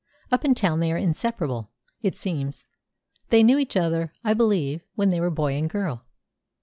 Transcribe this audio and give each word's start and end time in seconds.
Up 0.31 0.43
in 0.43 0.55
town 0.55 0.79
they 0.79 0.91
are 0.91 0.97
inseparable, 0.97 1.69
it 2.01 2.15
seems. 2.15 2.65
They 3.29 3.43
knew 3.43 3.59
each 3.59 3.77
other, 3.77 4.11
I 4.23 4.33
believe, 4.33 4.81
when 4.95 5.09
they 5.11 5.21
were 5.21 5.29
boy 5.29 5.53
and 5.53 5.69
girl." 5.69 6.05